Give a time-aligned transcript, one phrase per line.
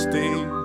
[0.00, 0.59] Stay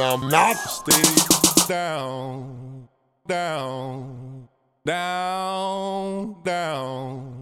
[0.00, 2.88] I'm not stay down,
[3.28, 4.48] down,
[4.84, 7.39] down, down.